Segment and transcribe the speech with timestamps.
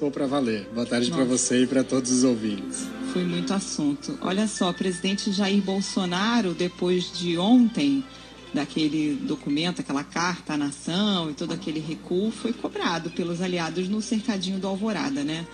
[0.00, 0.66] Vou para valer.
[0.72, 2.88] Boa tarde para você e para todos os ouvintes.
[3.12, 4.18] Foi muito assunto.
[4.22, 8.02] Olha só, presidente Jair Bolsonaro, depois de ontem,
[8.54, 14.00] daquele documento, aquela carta à nação e todo aquele recuo, foi cobrado pelos aliados no
[14.00, 15.46] cercadinho do Alvorada, né?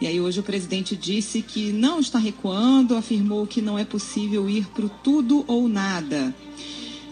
[0.00, 4.48] E aí hoje o presidente disse que não está recuando, afirmou que não é possível
[4.48, 6.34] ir para o tudo ou nada.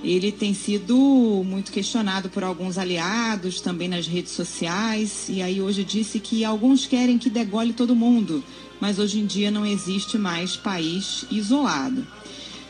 [0.02, 0.96] Ele tem sido
[1.44, 6.86] muito questionado por alguns aliados, também nas redes sociais, e aí hoje disse que alguns
[6.86, 8.44] querem que degole todo mundo,
[8.80, 12.06] mas hoje em dia não existe mais país isolado.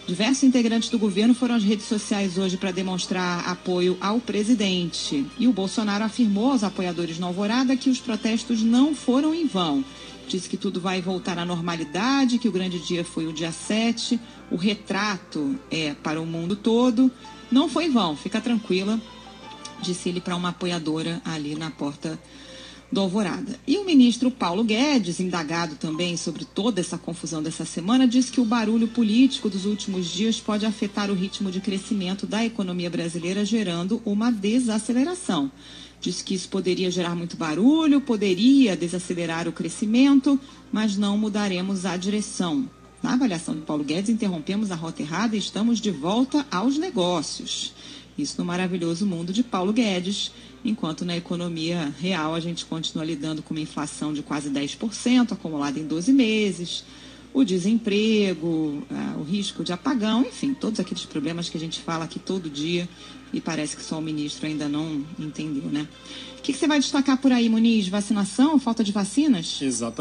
[0.06, 5.26] Diversos integrantes do governo foram às redes sociais hoje para demonstrar apoio ao presidente.
[5.38, 9.84] E o Bolsonaro afirmou aos apoiadores no Alvorada que os protestos não foram em vão
[10.28, 14.20] disse que tudo vai voltar à normalidade, que o grande dia foi o dia 7,
[14.50, 17.10] o retrato é para o mundo todo.
[17.50, 19.00] Não foi vão, fica tranquila,
[19.80, 22.18] disse ele para uma apoiadora ali na porta
[22.90, 23.58] do Alvorada.
[23.66, 28.40] E o ministro Paulo Guedes, indagado também sobre toda essa confusão dessa semana, disse que
[28.40, 33.44] o barulho político dos últimos dias pode afetar o ritmo de crescimento da economia brasileira,
[33.44, 35.50] gerando uma desaceleração.
[36.00, 40.40] Disse que isso poderia gerar muito barulho, poderia desacelerar o crescimento,
[40.72, 42.70] mas não mudaremos a direção.
[43.02, 47.72] Na avaliação de Paulo Guedes, interrompemos a rota errada e estamos de volta aos negócios.
[48.16, 50.32] Isso no maravilhoso mundo de Paulo Guedes,
[50.68, 55.78] enquanto na economia real a gente continua lidando com uma inflação de quase 10%, acumulada
[55.78, 56.84] em 12 meses,
[57.32, 58.82] o desemprego,
[59.18, 62.88] o risco de apagão, enfim, todos aqueles problemas que a gente fala aqui todo dia
[63.32, 65.86] e parece que só o ministro ainda não entendeu, né?
[66.38, 67.88] O que, que você vai destacar por aí, Muniz?
[67.88, 69.60] Vacinação, falta de vacinas?
[69.60, 69.96] Exatamente.